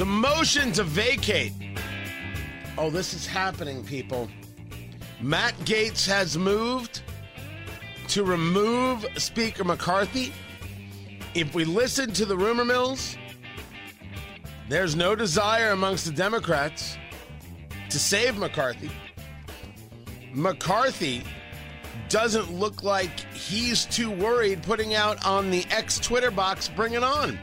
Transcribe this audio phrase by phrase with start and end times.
[0.00, 1.52] The motion to vacate.
[2.78, 4.30] Oh, this is happening, people.
[5.20, 7.02] Matt Gaetz has moved
[8.08, 10.32] to remove Speaker McCarthy.
[11.34, 13.18] If we listen to the rumor mills,
[14.70, 16.96] there's no desire amongst the Democrats
[17.90, 18.90] to save McCarthy.
[20.32, 21.24] McCarthy
[22.08, 27.04] doesn't look like he's too worried putting out on the ex Twitter box, bring it
[27.04, 27.38] on.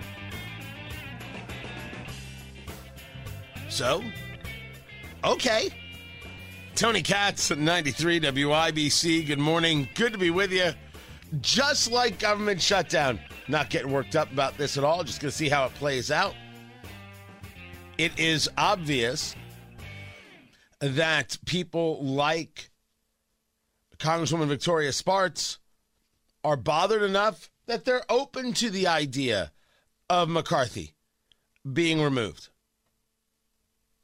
[3.78, 4.04] So,
[5.24, 5.70] okay.
[6.74, 9.28] Tony Katz at 93 WIBC.
[9.28, 9.88] Good morning.
[9.94, 10.72] Good to be with you.
[11.42, 13.20] Just like government shutdown.
[13.48, 15.04] Not getting worked up about this at all.
[15.04, 16.34] Just going to see how it plays out.
[18.00, 19.36] It is obvious
[20.80, 22.72] that people like
[24.00, 25.60] Congresswoman Victoria Spartz
[26.44, 29.52] are bothered enough that they're open to the idea
[30.10, 30.96] of McCarthy
[31.72, 32.50] being removed.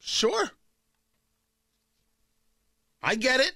[0.06, 0.52] Sure.
[3.02, 3.54] I get it.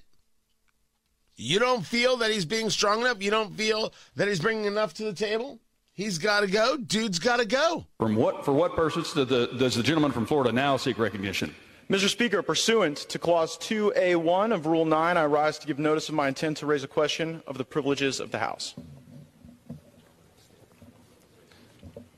[1.36, 3.22] You don't feel that he's being strong enough?
[3.22, 5.60] You don't feel that he's bringing enough to the table?
[5.92, 6.78] He's got to go.
[6.78, 7.84] Dude's got to go.
[7.98, 11.54] From what for what purpose does the, does the gentleman from Florida now seek recognition?
[11.90, 12.08] Mr.
[12.08, 16.28] Speaker, pursuant to Clause 2A1 of Rule 9, I rise to give notice of my
[16.28, 18.74] intent to raise a question of the privileges of the House.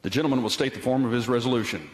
[0.02, 1.90] The gentleman will state the form of his resolution.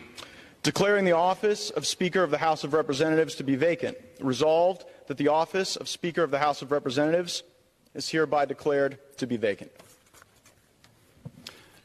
[0.67, 3.97] Declaring the office of Speaker of the House of Representatives to be vacant.
[4.19, 7.45] Resolved that the office of Speaker of the House of Representatives
[7.95, 9.71] is hereby declared to be vacant.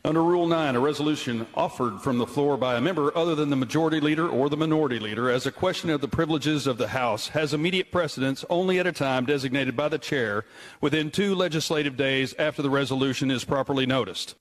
[0.03, 3.55] Under Rule 9, a resolution offered from the floor by a member other than the
[3.55, 7.27] majority leader or the minority leader as a question of the privileges of the House
[7.27, 10.43] has immediate precedence only at a time designated by the chair
[10.81, 14.33] within two legislative days after the resolution is properly noticed.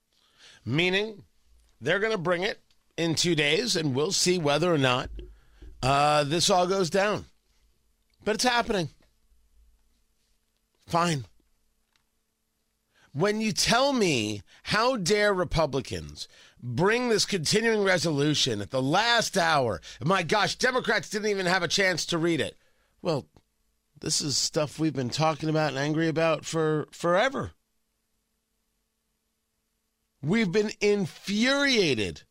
[0.65, 1.25] Meaning,
[1.79, 2.59] they're going to bring it
[3.01, 5.11] in two days, and we'll see whether or not
[5.83, 7.25] uh, this all goes down.
[8.25, 8.91] But it's happening.
[10.87, 11.25] Fine.
[13.13, 16.29] When you tell me, how dare Republicans
[16.63, 19.81] bring this continuing resolution at the last hour?
[20.05, 22.57] My gosh, Democrats didn't even have a chance to read it.
[23.03, 23.27] Well,
[24.01, 27.53] this is stuff we've been talking about and angry about for forever.
[30.23, 32.25] We've been infuriated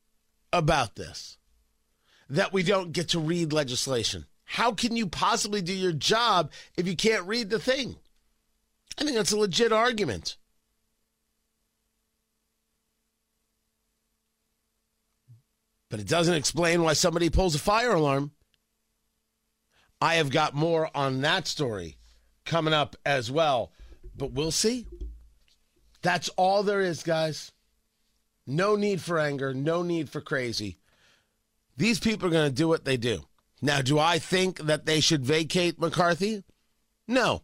[0.52, 1.38] about this
[2.30, 4.26] that we don't get to read legislation.
[4.46, 7.96] How can you possibly do your job if you can't read the thing?
[8.98, 10.38] I think that's a legit argument.
[15.90, 18.32] But it doesn't explain why somebody pulls a fire alarm.
[20.02, 21.98] I have got more on that story
[22.46, 23.72] coming up as well,
[24.16, 24.86] but we'll see.
[26.02, 27.52] That's all there is, guys.
[28.52, 30.80] No need for anger, no need for crazy.
[31.78, 33.26] These people are going to do what they do.
[33.62, 36.44] Now, do I think that they should vacate McCarthy?
[37.08, 37.44] No.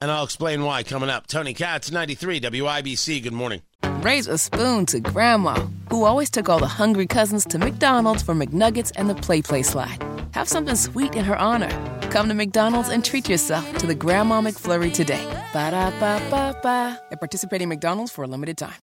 [0.00, 1.26] And I'll explain why coming up.
[1.26, 3.24] Tony Katz, 93 WIBC.
[3.24, 3.62] Good morning.
[4.00, 5.54] Raise a spoon to Grandma,
[5.90, 9.64] who always took all the hungry cousins to McDonald's for McNuggets and the Play Play
[9.64, 10.00] slide.
[10.34, 11.72] Have something sweet in her honor.
[12.12, 15.24] Come to McDonald's and treat yourself to the Grandma McFlurry today.
[15.52, 17.00] Ba da ba ba ba.
[17.10, 18.83] At participating McDonald's for a limited time.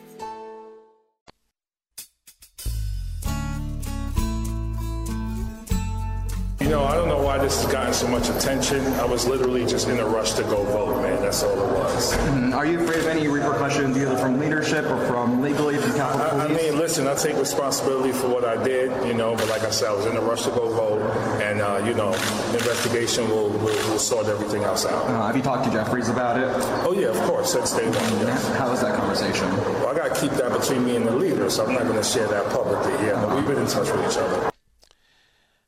[6.71, 8.85] Know, I don't know why this has gotten so much attention.
[8.93, 11.21] I was literally just in a rush to go vote, man.
[11.21, 12.13] That's all it was.
[12.53, 16.45] Are you afraid of any repercussions, either from leadership or from legally from Capitol I,
[16.45, 19.69] I mean, listen, I take responsibility for what I did, you know, but like I
[19.69, 21.01] said, I was in a rush to go vote,
[21.41, 25.05] and, uh, you know, the investigation will, will, will sort everything else out.
[25.05, 26.47] Uh, have you talked to Jeffries about it?
[26.85, 27.53] Oh, yeah, of course.
[27.53, 28.47] That's day one, yes.
[28.55, 29.49] How was that conversation?
[29.81, 31.97] Well, I got to keep that between me and the leader, so I'm not going
[31.97, 32.93] to share that publicly.
[33.05, 34.51] Yeah, but we've been in touch with each other.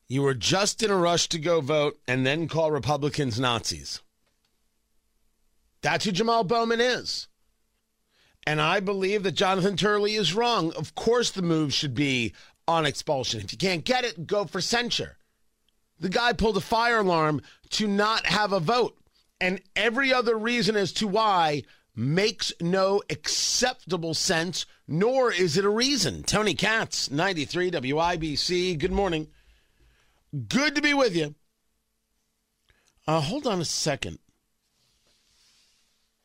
[0.07, 4.01] You were just in a rush to go vote and then call Republicans Nazis.
[5.81, 7.27] That's who Jamal Bowman is.
[8.45, 10.73] And I believe that Jonathan Turley is wrong.
[10.73, 12.33] Of course, the move should be
[12.67, 13.41] on expulsion.
[13.41, 15.17] If you can't get it, go for censure.
[15.99, 17.41] The guy pulled a fire alarm
[17.71, 18.97] to not have a vote.
[19.39, 21.63] And every other reason as to why
[21.95, 26.23] makes no acceptable sense, nor is it a reason.
[26.23, 28.77] Tony Katz, 93 WIBC.
[28.77, 29.27] Good morning.
[30.33, 31.35] Good to be with you.
[33.07, 34.19] Uh, hold on a second.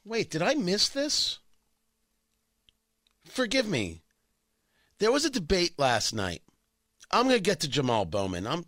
[0.04, 1.38] Wait, did I miss this?
[3.26, 4.02] Forgive me.
[4.98, 6.42] There was a debate last night.
[7.10, 8.46] I'm going to get to Jamal Bowman.
[8.46, 8.64] I'm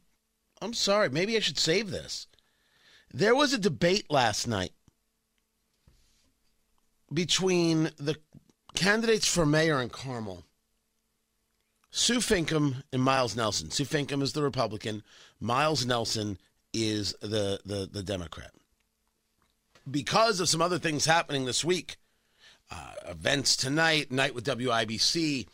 [0.62, 1.08] I'm sorry.
[1.08, 2.26] Maybe I should save this.
[3.12, 4.72] There was a debate last night
[7.12, 8.16] between the
[8.74, 10.44] candidates for mayor in Carmel.
[11.90, 13.70] Sue Finkam and Miles Nelson.
[13.70, 15.02] Sue Finkam is the Republican.
[15.40, 16.38] Miles Nelson
[16.72, 18.52] is the, the, the Democrat.
[19.90, 21.96] Because of some other things happening this week,
[22.70, 25.48] uh, events tonight, night with WIBC,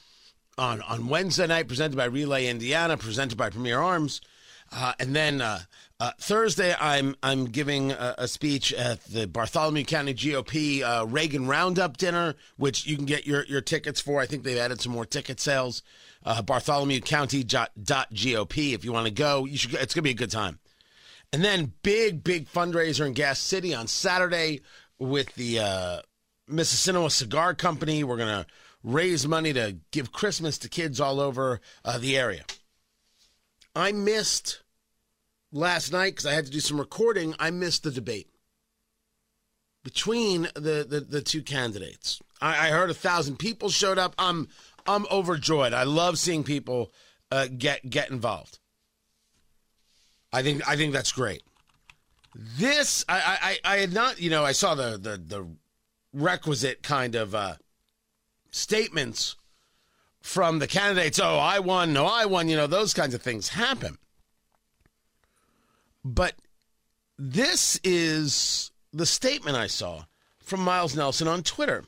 [0.59, 4.21] on, on Wednesday night, presented by Relay Indiana, presented by Premier Arms.
[4.73, 5.61] Uh, and then uh,
[5.99, 11.47] uh, Thursday, I'm I'm giving a, a, speech at the Bartholomew County GOP uh, Reagan
[11.47, 14.21] Roundup dinner, which you can get your, your tickets for.
[14.21, 15.83] I think they've added some more ticket sales.
[16.23, 18.75] Uh, Bartholomew County dot, GOP.
[18.75, 19.73] If you want to go, you should.
[19.75, 20.59] It's gonna be a good time.
[21.33, 24.61] And then big big fundraiser in Gas City on Saturday
[24.99, 26.01] with the uh,
[26.51, 28.05] Mississinewa Cigar Company.
[28.05, 28.47] We're gonna
[28.85, 32.45] raise money to give Christmas to kids all over uh, the area.
[33.75, 34.61] I missed
[35.57, 37.35] last night because I had to do some recording.
[37.39, 38.29] I missed the debate
[39.83, 42.21] between the, the, the two candidates.
[42.41, 44.15] I, I, heard a thousand people showed up.
[44.19, 44.49] I'm
[44.87, 45.73] I'm overjoyed.
[45.73, 46.93] I love seeing people
[47.31, 48.59] uh, get get involved.
[50.33, 51.43] I think I think that's great.
[52.35, 55.47] This I, I I had not you know I saw the the the
[56.13, 57.55] requisite kind of uh,
[58.51, 59.37] statements
[60.21, 61.19] from the candidates.
[61.19, 61.93] Oh, I won.
[61.93, 62.49] No, I won.
[62.49, 63.99] You know, those kinds of things happen.
[66.07, 66.37] But
[67.19, 70.05] this is the statement I saw
[70.39, 71.85] from Miles Nelson on Twitter.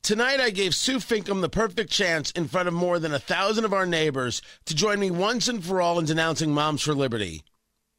[0.00, 3.66] Tonight, I gave Sue Finkam the perfect chance in front of more than a thousand
[3.66, 7.42] of our neighbors to join me once and for all in denouncing Moms for Liberty.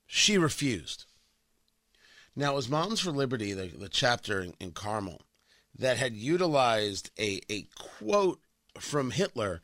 [0.08, 1.06] She refused.
[2.36, 5.22] Now, it was Moms for Liberty, the, the chapter in, in Carmel,
[5.78, 8.40] that had utilized a, a quote
[8.80, 9.62] from Hitler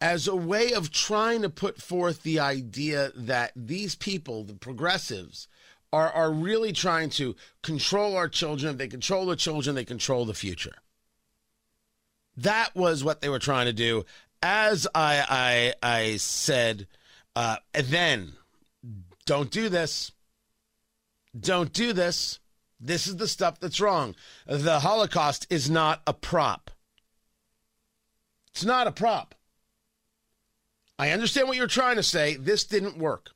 [0.00, 5.48] as a way of trying to put forth the idea that these people, the progressives,
[5.92, 8.72] are, are really trying to control our children.
[8.72, 10.74] If they control the children, they control the future.
[12.36, 14.04] That was what they were trying to do.
[14.42, 16.86] As I I, I said,
[17.36, 18.32] uh, then
[19.24, 20.12] don't do this.
[21.38, 22.40] Don't do this.
[22.80, 24.14] This is the stuff that's wrong.
[24.46, 26.70] The Holocaust is not a prop.
[28.52, 29.34] It's not a prop.
[30.98, 32.36] I understand what you're trying to say.
[32.36, 33.30] This didn't work.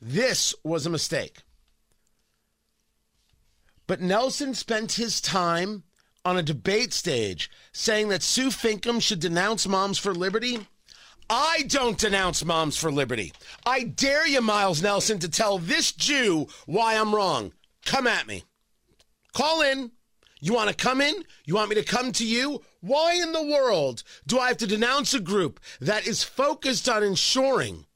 [0.00, 1.42] This was a mistake.
[3.86, 5.84] But Nelson spent his time
[6.24, 10.66] on a debate stage saying that Sue Finkam should denounce Moms for Liberty.
[11.28, 13.32] I don't denounce Moms for Liberty.
[13.66, 17.52] I dare you, Miles Nelson, to tell this Jew why I'm wrong.
[17.84, 18.44] Come at me.
[19.32, 19.90] Call in.
[20.40, 21.14] You want to come in?
[21.46, 22.62] You want me to come to you?
[22.86, 27.02] Why in the world do I have to denounce a group that is focused on
[27.02, 27.86] ensuring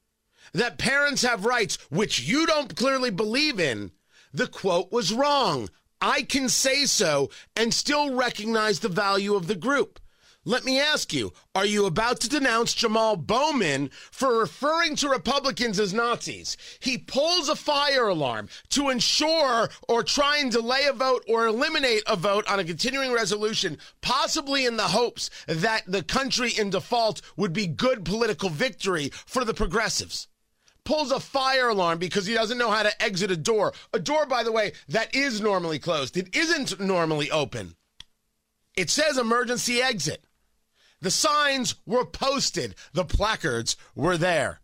[0.55, 3.93] that parents have rights, which you don't clearly believe in?
[4.33, 5.69] The quote was wrong.
[6.01, 10.01] I can say so and still recognize the value of the group.
[10.49, 15.79] Let me ask you, are you about to denounce Jamal Bowman for referring to Republicans
[15.79, 16.57] as Nazis?
[16.81, 22.03] He pulls a fire alarm to ensure or try and delay a vote or eliminate
[22.07, 27.21] a vote on a continuing resolution, possibly in the hopes that the country in default
[27.37, 30.29] would be good political victory for the progressives
[30.85, 33.75] pulls a fire alarm because he doesn't know how to exit a door.
[33.93, 36.17] A door, by the way, that is normally closed.
[36.17, 37.75] It isn't normally open.
[38.75, 40.25] It says emergency exit.
[41.01, 44.61] The signs were posted, the placards were there.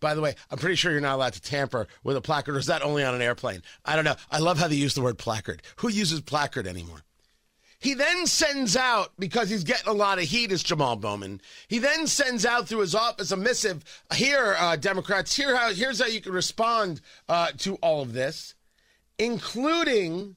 [0.00, 2.58] By the way, I'm pretty sure you're not allowed to tamper with a placard, or
[2.58, 3.62] is that only on an airplane?
[3.84, 4.16] I don't know.
[4.30, 5.62] I love how they use the word placard.
[5.76, 7.02] Who uses placard anymore?
[7.78, 11.78] He then sends out, because he's getting a lot of heat, as Jamal Bowman, he
[11.78, 13.84] then sends out through his office a missive.
[14.14, 18.54] Here, uh, Democrats, here how, here's how you can respond uh, to all of this,
[19.18, 20.36] including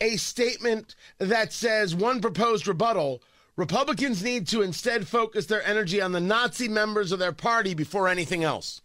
[0.00, 3.22] a statement that says one proposed rebuttal
[3.56, 8.08] Republicans need to instead focus their energy on the Nazi members of their party before
[8.08, 8.80] anything else.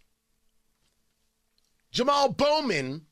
[1.90, 3.06] Jamal Bowman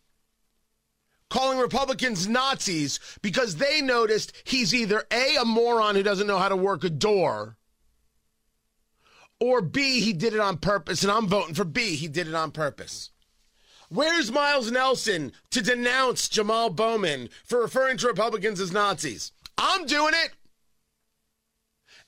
[1.31, 6.49] calling Republicans Nazis because they noticed he's either A, a moron who doesn't know how
[6.49, 7.57] to work a door,
[9.41, 12.35] or B, he did it on purpose, and I'm voting for B, he did it
[12.35, 13.11] on purpose.
[13.89, 19.33] Where's Miles Nelson to denounce Jamal Bowman for referring to Republicans as Nazis?
[19.57, 20.33] I'm doing it.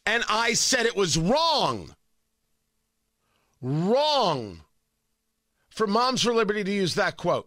[0.08, 1.94] And I said it was wrong.
[3.60, 4.62] Wrong
[5.68, 7.46] for Moms for Liberty to use that quote.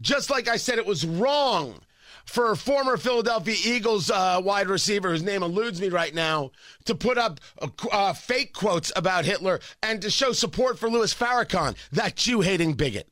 [0.00, 1.80] Just like I said it was wrong
[2.24, 6.52] for a former Philadelphia Eagles uh, wide receiver, whose name eludes me right now,
[6.84, 11.12] to put up uh, uh, fake quotes about Hitler and to show support for Louis
[11.12, 13.10] Farrakhan, that Jew hating bigot.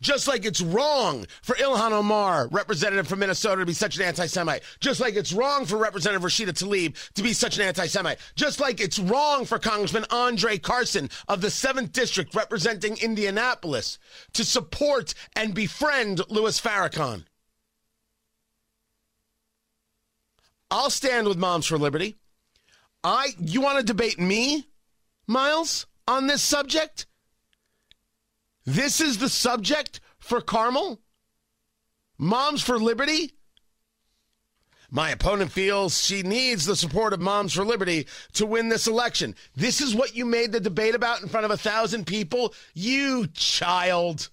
[0.00, 4.26] Just like it's wrong for Ilhan Omar, representative from Minnesota, to be such an anti
[4.26, 4.62] Semite.
[4.80, 8.18] Just like it's wrong for Representative Rashida Tlaib to be such an anti Semite.
[8.34, 13.98] Just like it's wrong for Congressman Andre Carson of the 7th District representing Indianapolis
[14.32, 17.24] to support and befriend Louis Farrakhan.
[20.70, 22.16] I'll stand with Moms for Liberty.
[23.04, 24.68] I you want to debate me,
[25.26, 27.06] Miles, on this subject?
[28.64, 31.00] This is the subject for Carmel?
[32.18, 33.32] Moms for Liberty?
[34.90, 39.34] My opponent feels she needs the support of Moms for Liberty to win this election.
[39.56, 42.52] This is what you made the debate about in front of a thousand people?
[42.74, 44.28] You child.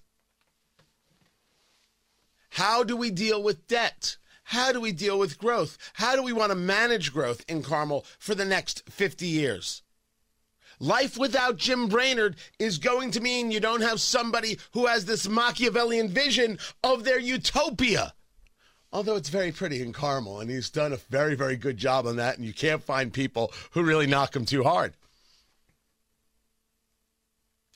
[2.50, 4.18] How do we deal with debt?
[4.44, 5.78] How do we deal with growth?
[5.94, 9.82] How do we want to manage growth in Carmel for the next 50 years?
[10.82, 15.28] Life without Jim Brainard is going to mean you don't have somebody who has this
[15.28, 18.14] Machiavellian vision of their utopia.
[18.90, 22.16] Although it's very pretty in Carmel, and he's done a very, very good job on
[22.16, 24.94] that, and you can't find people who really knock him too hard.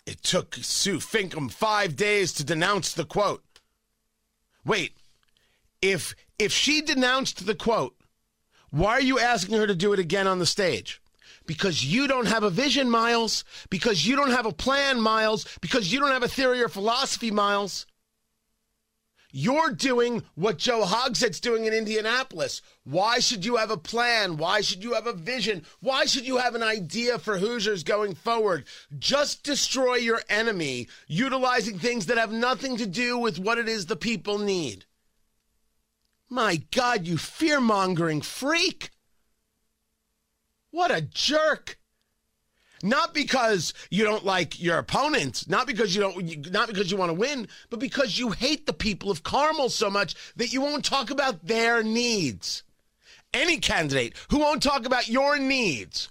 [0.06, 3.44] It took Sue Finkam five days to denounce the quote.
[4.64, 4.92] Wait,
[5.82, 7.96] if if she denounced the quote,
[8.70, 11.00] why are you asking her to do it again on the stage?
[11.46, 15.92] Because you don't have a vision, Miles, because you don't have a plan, Miles, because
[15.92, 17.86] you don't have a theory or philosophy, Miles.
[19.36, 22.62] You're doing what Joe Hogsett's doing in Indianapolis.
[22.84, 24.36] Why should you have a plan?
[24.36, 25.64] Why should you have a vision?
[25.80, 28.64] Why should you have an idea for Hoosiers going forward?
[28.96, 33.86] Just destroy your enemy, utilizing things that have nothing to do with what it is
[33.86, 34.84] the people need.
[36.30, 38.90] My God, you fear mongering freak.
[40.74, 41.78] What a jerk.
[42.82, 47.10] Not because you don't like your opponent, not because you don't not because you want
[47.10, 50.84] to win, but because you hate the people of Carmel so much that you won't
[50.84, 52.64] talk about their needs.
[53.32, 56.08] Any candidate who won't talk about your needs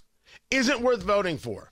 [0.50, 1.70] isn't worth voting for.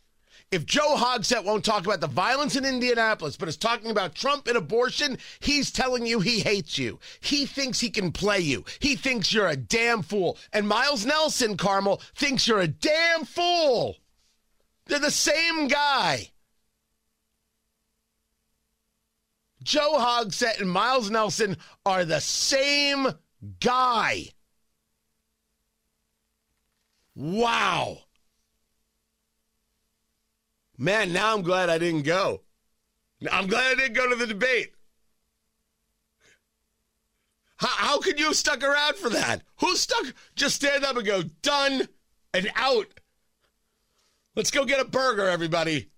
[0.52, 4.46] If Joe Hogsett won't talk about the violence in Indianapolis, but is talking about Trump
[4.46, 7.00] and abortion, he's telling you he hates you.
[7.20, 8.66] He thinks he can play you.
[8.78, 10.36] He thinks you're a damn fool.
[10.52, 13.96] And Miles Nelson, Carmel, thinks you're a damn fool.
[14.84, 16.28] They're the same guy.
[19.62, 21.56] Joe Hogsett and Miles Nelson
[21.86, 23.08] are the same
[23.58, 24.28] guy.
[27.14, 28.00] Wow.
[30.78, 32.42] Man, now I'm glad I didn't go.
[33.30, 34.72] I'm glad I didn't go to the debate.
[37.56, 39.42] How, how could you have stuck around for that?
[39.60, 40.12] Who stuck?
[40.34, 41.88] Just stand up and go, done
[42.34, 42.86] and out.
[44.34, 45.90] Let's go get a burger, everybody.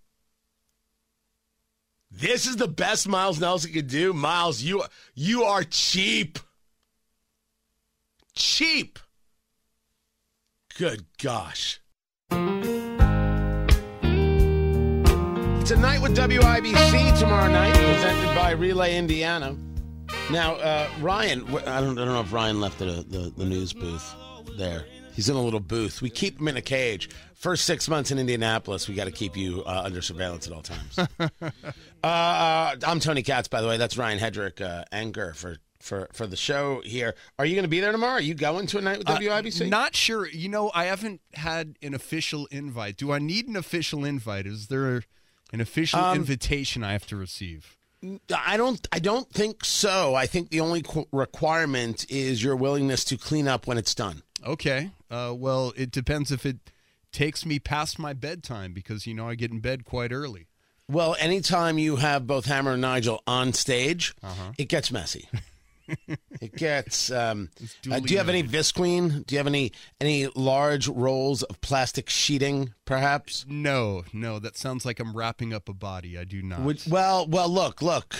[2.10, 4.12] This is the best Miles Nelson could do.
[4.12, 6.38] Miles, you you are cheap.
[8.34, 8.98] Cheap.
[10.76, 11.80] Good gosh.
[15.64, 19.56] Tonight with WIBC tomorrow night, presented by Relay Indiana.
[20.30, 23.72] Now, uh, Ryan, I don't, I don't know if Ryan left the, the, the news
[23.72, 24.14] booth
[24.58, 24.84] there.
[25.14, 26.02] He's in a little booth.
[26.02, 27.08] We keep him in a cage.
[27.34, 30.60] First six months in Indianapolis, we got to keep you uh, under surveillance at all
[30.60, 30.98] times.
[32.04, 33.78] uh, I'm Tony Katz, by the way.
[33.78, 37.14] That's Ryan Hedrick, uh, anchor for for for the show here.
[37.38, 38.14] Are you going to be there tomorrow?
[38.14, 39.62] Are you going to a night with WIBC?
[39.62, 40.28] Uh, not sure.
[40.28, 42.98] You know, I haven't had an official invite.
[42.98, 44.46] Do I need an official invite?
[44.46, 45.04] Is there
[45.54, 47.76] an official um, invitation I have to receive?
[48.36, 48.86] I don't.
[48.92, 50.14] I don't think so.
[50.14, 54.22] I think the only qu- requirement is your willingness to clean up when it's done.
[54.44, 54.90] Okay.
[55.10, 56.58] Uh, well, it depends if it
[57.12, 60.48] takes me past my bedtime because you know I get in bed quite early.
[60.90, 64.52] Well, anytime you have both Hammer and Nigel on stage, uh-huh.
[64.58, 65.30] it gets messy
[66.40, 67.10] it gets.
[67.10, 67.50] Um,
[67.90, 69.26] uh, do you have any Visqueen?
[69.26, 73.44] Do you have any any large rolls of plastic sheeting, perhaps?
[73.48, 74.38] No, no.
[74.38, 76.18] That sounds like I'm wrapping up a body.
[76.18, 76.60] I do not.
[76.60, 77.48] Would, well, well.
[77.48, 78.16] Look, look.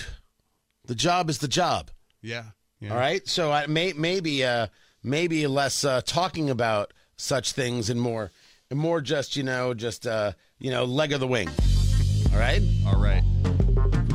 [0.86, 1.90] The job is the job.
[2.20, 2.44] Yeah.
[2.90, 4.66] All right, so I may maybe uh,
[5.02, 8.30] maybe less uh, talking about such things and more
[8.70, 11.48] and more just you know just uh, you know leg of the wing.
[12.32, 13.22] All right, All right.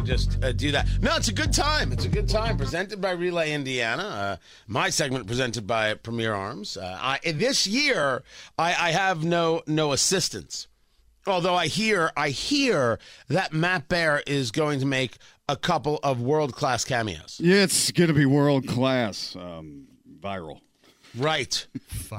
[0.10, 0.88] Just uh, do that.
[1.02, 1.92] No, it's a good time.
[1.92, 2.58] It's a good time.
[2.58, 4.04] Presented by Relay Indiana.
[4.04, 4.38] Uh,
[4.68, 6.78] my segment presented by Premier Arms.
[6.78, 8.24] Uh, I, this year,
[8.58, 10.68] I, I have no no assistance.
[11.28, 12.98] Although I hear I hear
[13.28, 17.40] that Matt Bear is going to make a couple of world class cameos.
[17.40, 19.88] Yeah, it's going to be world class, um,
[20.20, 20.62] viral.
[21.16, 21.68] Right,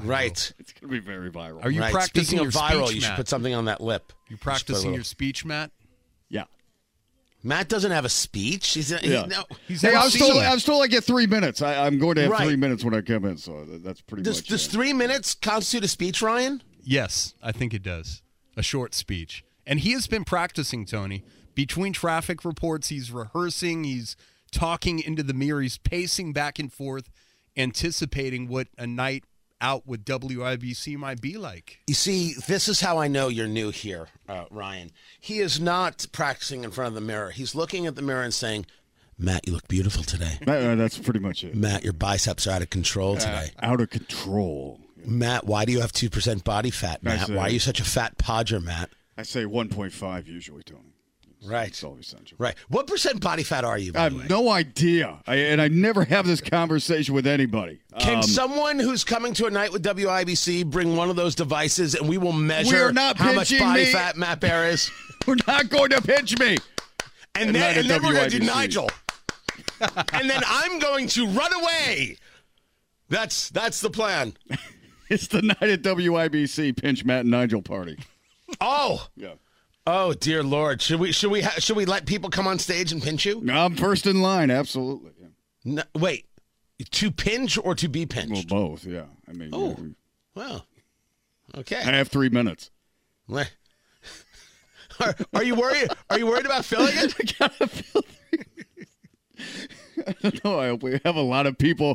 [0.03, 0.53] right.
[0.59, 1.65] It's going to be very viral.
[1.65, 1.93] Are you right.
[1.93, 3.17] practicing Speaking of your viral, speech, you should Matt?
[3.17, 4.13] put something on that lip.
[4.29, 5.71] You should put a practicing little- your speech, Matt?
[6.29, 6.45] yeah.
[7.43, 8.69] Matt doesn't have a speech.
[8.75, 9.27] He's he, Yeah.
[9.27, 9.45] no.
[9.67, 10.47] He's Hey, I'm still, told it.
[10.47, 11.63] I was told I get three minutes.
[11.63, 12.47] I, I'm going to have Right.
[12.47, 14.49] three minutes when I come in, so that's pretty Does, much.
[14.49, 14.71] does it.
[14.71, 16.63] three minutes constitute a speech, Ryan?
[16.83, 18.23] Yes, I think it does.
[18.57, 19.43] A short speech.
[19.67, 21.23] And he has been practicing, Tony.
[21.55, 24.17] Between traffic reports, he's rehearsing, he's
[24.53, 27.09] talking into the mirror, he's pacing back and forth,
[27.57, 29.25] anticipating what a night
[29.61, 31.79] out with WIBC might be like.
[31.87, 34.91] You see, this is how I know you're new here, uh, Ryan.
[35.21, 37.31] He is not practicing in front of the mirror.
[37.31, 38.67] He's looking at the mirror and saying,
[39.19, 40.39] Matt, you look beautiful today.
[40.47, 41.55] Uh, that's pretty much it.
[41.55, 43.51] Matt, your biceps are out of control Uh, today.
[43.63, 44.81] out of control.
[45.05, 47.27] Matt, why do you have 2% body fat, Matt?
[47.27, 47.35] see.
[47.35, 48.91] Why are you such a fat podger, Matt?
[49.19, 50.95] I say 1.5 usually, Tony.
[51.45, 51.69] Right.
[51.69, 52.37] It's always essential.
[52.39, 52.55] Right.
[52.69, 56.27] What percent body fat are you, I have no idea, I, and I never have
[56.27, 57.81] this conversation with anybody.
[57.99, 61.95] Can Um, someone who's coming to a night with WIBC bring one of those devices
[61.95, 63.93] and we will measure how much body me.
[63.93, 64.91] fat Matt Bear is?
[65.27, 66.59] we're not going to pinch me.
[67.35, 68.91] And Night then, and then we're going to do Nigel.
[70.13, 72.17] and then I'm going to run away.
[73.09, 74.35] That's that's the plan.
[75.11, 77.99] It's the night at WIBC pinch Matt and Nigel party.
[78.61, 79.33] Oh, Yeah.
[79.87, 80.81] Oh dear Lord!
[80.83, 83.45] Should we should we ha- should we let people come on stage and pinch you?
[83.51, 85.13] I'm first in line, absolutely.
[85.21, 85.27] Yeah.
[85.65, 86.27] No, wait,
[86.91, 88.51] to pinch or to be pinched?
[88.51, 89.05] Well, both, yeah.
[89.29, 89.73] I mean, Oh.
[89.73, 89.77] uh,
[90.35, 90.67] Well,
[91.59, 91.77] okay.
[91.79, 92.71] I have three minutes.
[95.01, 95.89] Are, are you worried?
[96.11, 97.15] Are you worried about filling it?
[97.41, 98.03] no,
[100.07, 100.61] I don't know.
[100.61, 101.95] I hope we have a lot of people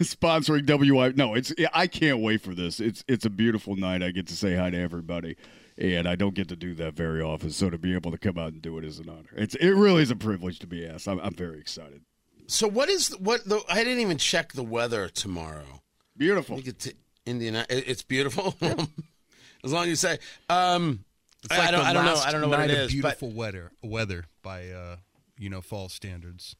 [0.00, 1.12] sponsoring WI.
[1.14, 2.80] No, it's I can't wait for this.
[2.80, 4.02] It's it's a beautiful night.
[4.02, 5.36] I get to say hi to everybody,
[5.82, 7.50] and I don't get to do that very often.
[7.50, 9.30] So to be able to come out and do it is an honor.
[9.36, 11.08] It's it really is a privilege to be asked.
[11.08, 12.02] I'm, I'm very excited.
[12.46, 13.60] So what is what the?
[13.68, 15.82] I didn't even check the weather tomorrow.
[16.16, 16.56] Beautiful.
[16.56, 16.94] We get to
[17.26, 17.66] Indiana.
[17.68, 18.54] It's beautiful.
[19.64, 20.18] as long as you say.
[20.48, 21.04] Um,
[21.50, 21.80] I- like I don't.
[21.80, 22.14] the I don't know.
[22.14, 23.00] I don't know what night it of is.
[23.02, 24.96] But beautiful weather, weather by uh,
[25.36, 26.54] you know fall standards.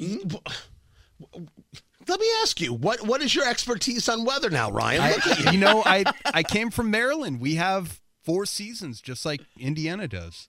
[0.00, 0.20] let
[2.20, 5.12] me ask you what What is your expertise on weather now, Ryan?
[5.12, 7.40] Look at I, you know, I I came from Maryland.
[7.40, 10.48] We have four seasons, just like Indiana does.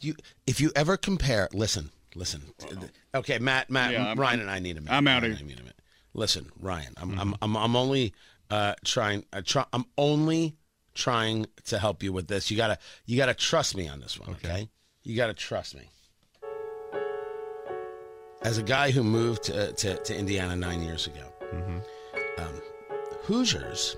[0.00, 0.14] you.
[0.46, 2.42] If you ever compare, listen, listen.
[3.14, 4.94] Okay, Matt, Matt, Yeah, I'm- Ryan, and I need a minute.
[4.96, 5.44] I'm out outta and here.
[5.44, 5.80] I need a minute.
[6.14, 7.20] Listen, Ryan, I'm Mm-hmm.
[7.20, 8.14] I'm, I'm I'm only
[8.50, 9.24] uh, trying.
[9.32, 10.56] Uh, try, I'm only
[10.94, 12.50] trying to help you with this.
[12.50, 14.30] You gotta you gotta trust me on this one.
[14.30, 14.68] Okay,
[15.02, 15.90] you gotta trust me.
[18.42, 21.78] As a guy who moved to, to, to Indiana nine years ago, Mm-hmm.
[22.42, 22.60] um,
[23.24, 23.96] Hoosiers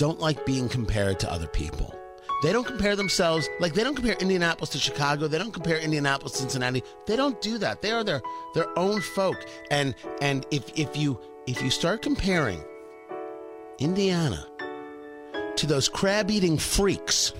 [0.00, 1.94] don't like being compared to other people.
[2.42, 5.28] They don't compare themselves like they don't compare Indianapolis to Chicago.
[5.28, 6.82] They don't compare Indianapolis to Cincinnati.
[7.06, 7.82] They don't do that.
[7.82, 8.22] They are their
[8.54, 9.36] their own folk.
[9.70, 12.64] And and if if you if you start comparing
[13.78, 14.46] Indiana
[15.56, 17.34] to those crab eating freaks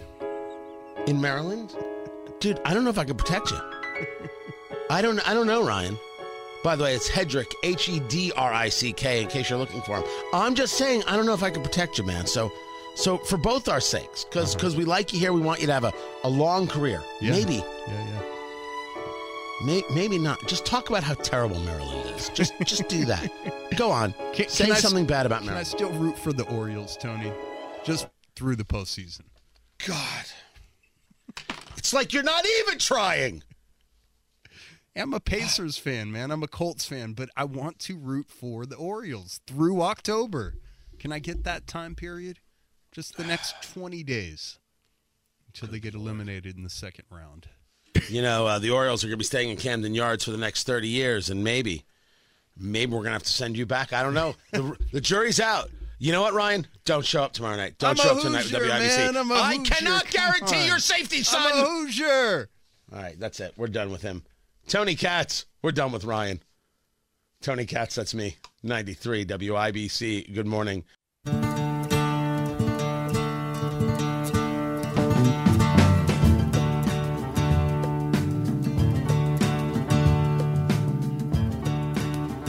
[1.07, 1.75] in Maryland,
[2.41, 3.61] dude, I don't know if I can protect you.
[4.91, 5.99] I don't I don't know, Ryan.
[6.63, 9.59] By the way, it's Hedrick, H E D R I C K, in case you're
[9.59, 10.05] looking for him.
[10.35, 12.27] I'm just saying, I don't know if I can protect you, man.
[12.27, 12.53] So,
[12.97, 15.85] so for both our sakes, because we like you here, we want you to have
[15.85, 15.93] a,
[16.25, 16.99] a long career.
[16.99, 17.19] Uh-huh.
[17.23, 17.31] Yeah.
[17.33, 19.65] Maybe, Yeah, yeah.
[19.65, 20.39] may, maybe not.
[20.47, 22.29] Just talk about how terrible Maryland is.
[22.31, 23.31] Just just do that.
[23.77, 24.15] Go on.
[24.35, 25.67] Can- Say can I something bad about Maryland.
[25.67, 27.33] Can I still root for the Orioles, Tony?
[27.85, 29.23] Just through the postseason.
[29.87, 30.25] God.
[31.79, 33.43] It's like you're not even trying.
[34.97, 36.31] I'm a Pacers fan, man.
[36.31, 40.57] I'm a Colts fan, but I want to root for the Orioles through October.
[40.99, 42.41] Can I get that time period?
[42.93, 44.59] Just the next 20 days
[45.47, 47.47] until they get eliminated in the second round.
[48.09, 50.37] You know, uh, the Orioles are going to be staying in Camden Yards for the
[50.39, 51.85] next 30 years, and maybe,
[52.57, 53.93] maybe we're going to have to send you back.
[53.93, 54.35] I don't know.
[54.53, 55.71] The, the jury's out.
[55.99, 56.67] You know what, Ryan?
[56.85, 57.79] Don't show up tomorrow night.
[57.79, 59.27] Don't I'm show up tonight with WIBC.
[59.27, 59.37] man.
[59.37, 61.43] I cannot guarantee your safety, son.
[61.45, 62.49] I'm a Hoosier.
[62.93, 63.53] All right, that's it.
[63.57, 64.23] We're done with him.
[64.71, 66.41] Tony Katz, we're done with Ryan.
[67.43, 68.37] Tony Katz, that's me.
[68.63, 70.33] 93 WIBC.
[70.33, 70.85] Good morning.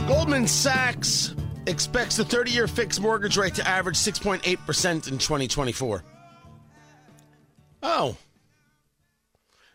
[0.07, 1.33] Goldman Sachs
[1.65, 4.43] expects the 30 year fixed mortgage rate to average 6.8%
[5.07, 6.03] in 2024.
[7.81, 8.15] Oh.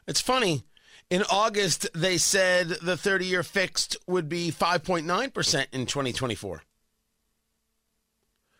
[0.06, 0.62] It's funny.
[1.08, 6.62] In August, they said the 30 year fixed would be 5.9% in 2024.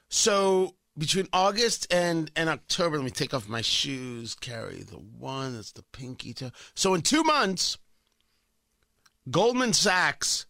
[0.09, 5.55] So between August and, and October, let me take off my shoes, carry the one
[5.55, 6.53] that's the pinky toe.
[6.75, 7.79] So in two months,
[9.29, 10.47] Goldman Sachs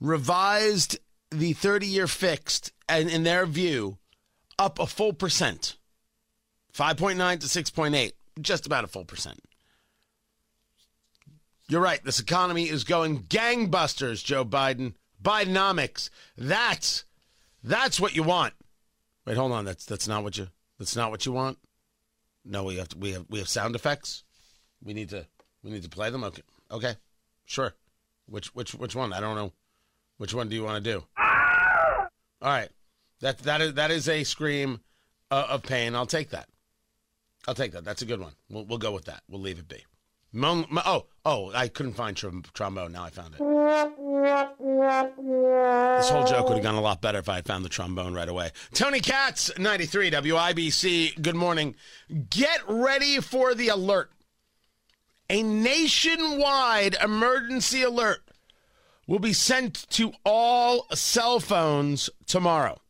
[0.00, 0.98] revised
[1.30, 3.98] the 30 year fixed, and in their view,
[4.58, 5.76] up a full percent
[6.74, 9.40] 5.9 to 6.8, just about a full percent.
[11.70, 12.02] You're right.
[12.02, 14.94] This economy is going gangbusters, Joe Biden.
[15.22, 16.10] Bidenomics.
[16.36, 17.04] That's
[17.62, 18.54] that's what you want.
[19.24, 19.66] Wait, hold on.
[19.66, 20.48] That's that's not what you
[20.80, 21.58] that's not what you want.
[22.44, 24.24] No, we have to, we have we have sound effects.
[24.82, 25.26] We need to
[25.62, 26.24] we need to play them.
[26.24, 26.94] Okay, okay,
[27.44, 27.74] sure.
[28.26, 29.12] Which which which one?
[29.12, 29.52] I don't know.
[30.16, 31.04] Which one do you want to do?
[32.42, 32.70] All right,
[33.20, 34.80] that that is that is a scream
[35.30, 35.94] uh, of pain.
[35.94, 36.48] I'll take that.
[37.46, 37.84] I'll take that.
[37.84, 38.32] That's a good one.
[38.48, 39.22] We'll we'll go with that.
[39.28, 39.84] We'll leave it be.
[40.34, 42.92] Oh, oh, I couldn't find trom- trombone.
[42.92, 43.38] Now I found it.
[45.98, 48.14] This whole joke would have gone a lot better if I had found the trombone
[48.14, 48.50] right away.
[48.72, 51.20] Tony Katz, 93 WIBC.
[51.20, 51.74] Good morning.
[52.30, 54.12] Get ready for the alert.
[55.28, 58.22] A nationwide emergency alert
[59.06, 62.80] will be sent to all cell phones tomorrow.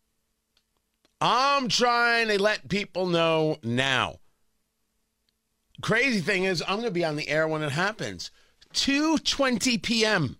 [1.20, 4.20] I'm trying to let people know now.
[5.80, 8.30] Crazy thing is, I'm going to be on the air when it happens.
[8.74, 10.36] 2:20 p.m.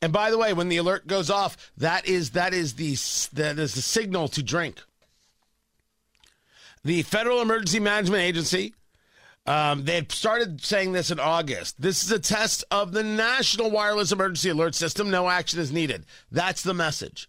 [0.00, 2.92] And by the way, when the alert goes off, that is that is the
[3.34, 4.82] that is the signal to drink.
[6.84, 8.74] The Federal Emergency Management Agency,
[9.46, 11.80] um, they started saying this in August.
[11.80, 15.10] This is a test of the National Wireless Emergency Alert System.
[15.10, 16.06] No action is needed.
[16.30, 17.28] That's the message.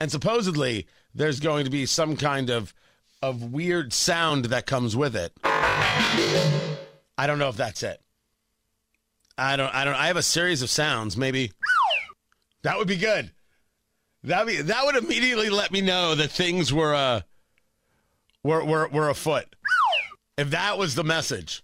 [0.00, 2.74] And supposedly, there's going to be some kind of
[3.22, 5.32] of weird sound that comes with it.
[5.80, 8.00] I don't know if that's it.
[9.36, 11.52] I don't I don't I have a series of sounds, maybe
[12.62, 13.30] that would be good.
[14.24, 17.22] That be that would immediately let me know that things were uh
[18.42, 19.46] were were were afoot.
[20.36, 21.62] If that was the message.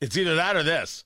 [0.00, 1.04] It's either that or this.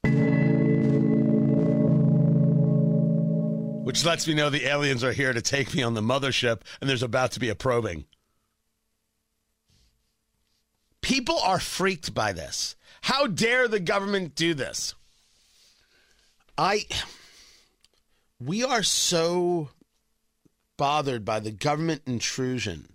[3.85, 6.89] Which lets me know the aliens are here to take me on the mothership and
[6.91, 8.05] there's about to be a probing.
[11.13, 12.75] People are freaked by this.
[13.03, 14.95] How dare the government do this?
[16.57, 16.87] I
[18.41, 19.69] we are so
[20.79, 22.95] bothered by the government intrusion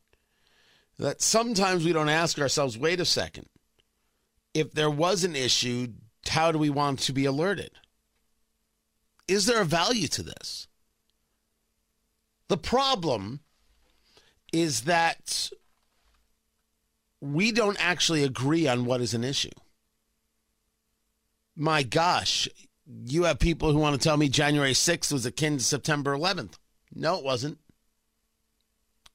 [0.97, 3.49] that sometimes we don't ask ourselves, wait a second.
[4.51, 5.89] If there was an issue,
[6.27, 7.69] how do we want to be alerted?
[9.27, 10.67] Is there a value to this?
[12.47, 13.41] The problem
[14.51, 15.51] is that
[17.21, 19.49] we don't actually agree on what is an issue.
[21.55, 22.47] My gosh,
[23.05, 26.53] you have people who want to tell me January 6th was akin to September 11th.
[26.93, 27.57] No, it wasn't.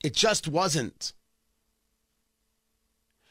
[0.02, 1.12] It just wasn't.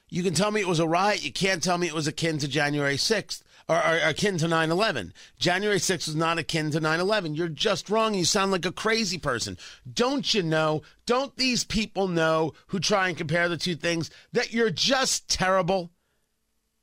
[0.09, 1.23] You can tell me it was a riot.
[1.23, 4.69] You can't tell me it was akin to January 6th or, or akin to 9
[4.69, 5.13] 11.
[5.39, 7.35] January 6th was not akin to 9 11.
[7.35, 8.13] You're just wrong.
[8.13, 9.57] You sound like a crazy person.
[9.91, 10.81] Don't you know?
[11.05, 15.91] Don't these people know who try and compare the two things that you're just terrible?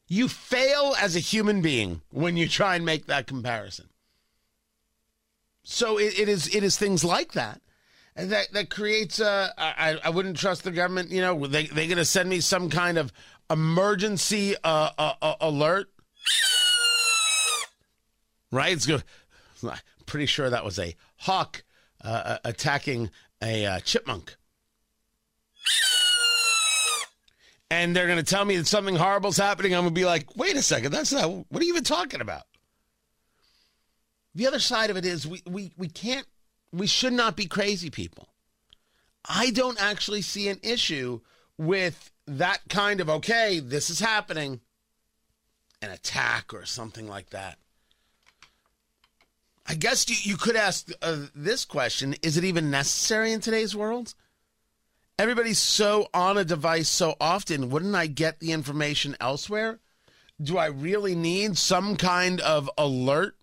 [0.06, 3.90] You fail as a human being when you try and make that comparison.
[5.64, 7.60] So it, it is it is things like that
[8.16, 9.52] that that creates a.
[9.58, 11.10] I, I wouldn't trust the government.
[11.10, 13.12] You know, they they're going to send me some kind of
[13.50, 15.90] emergency uh, uh, uh, alert,
[18.50, 18.72] right?
[18.72, 19.02] It's good.
[20.06, 21.64] Pretty sure that was a hawk
[22.02, 23.10] uh, attacking
[23.42, 24.36] a uh, chipmunk.
[27.70, 29.74] And they're going to tell me that something horrible's happening.
[29.74, 31.28] I'm going to be like, wait a second, that's not.
[31.28, 32.44] What are you even talking about?
[34.34, 36.26] The other side of it is we we we can't
[36.72, 38.28] we should not be crazy people.
[39.28, 41.20] I don't actually see an issue
[41.58, 44.60] with that kind of, okay, this is happening,
[45.82, 47.58] an attack or something like that.
[49.68, 53.76] I guess you, you could ask uh, this question is it even necessary in today's
[53.76, 54.14] world?
[55.18, 57.68] Everybody's so on a device so often.
[57.70, 59.80] Wouldn't I get the information elsewhere?
[60.40, 63.36] Do I really need some kind of alert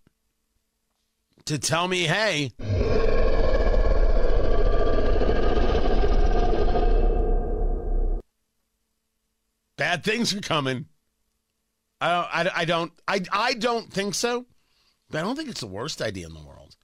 [1.46, 2.54] to tell me, hey,
[9.78, 10.86] Bad things are coming.
[12.00, 12.28] I don't.
[12.34, 12.92] I, I don't.
[13.08, 13.22] I.
[13.32, 14.46] I don't think so.
[15.10, 16.76] But I don't think it's the worst idea in the world.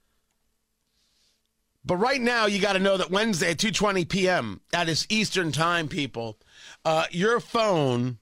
[1.84, 4.60] But right now, you got to know that Wednesday at 2:20 p.m.
[4.70, 6.38] That is Eastern Time, people.
[6.84, 8.18] Uh, your phone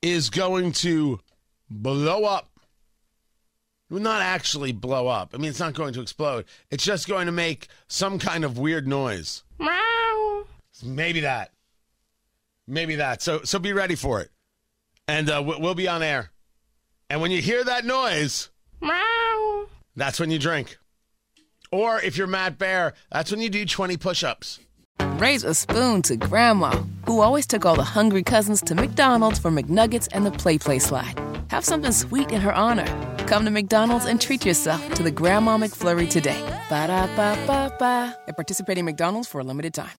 [0.00, 1.18] is going to
[1.68, 2.50] blow up.
[3.90, 5.34] Will not actually blow up.
[5.34, 6.44] I mean, it's not going to explode.
[6.70, 9.42] It's just going to make some kind of weird noise.
[9.58, 10.44] Meow.
[10.84, 11.52] Maybe that.
[12.66, 13.22] Maybe that.
[13.22, 14.30] So, so be ready for it,
[15.08, 16.30] and uh, we'll be on air.
[17.10, 18.50] And when you hear that noise,
[18.82, 19.66] meow,
[19.96, 20.76] that's when you drink.
[21.72, 24.60] Or if you're Matt Bear, that's when you do 20 push ups.
[25.16, 29.50] Raise a spoon to Grandma, who always took all the hungry cousins to McDonald's for
[29.50, 31.18] McNuggets and the Play Play Slide.
[31.48, 32.86] Have something sweet in her honor.
[33.26, 36.40] Come to McDonald's and treat yourself to the Grandma McFlurry today.
[36.68, 38.16] Ba da ba ba ba.
[38.28, 39.96] At participating McDonald's for a limited time.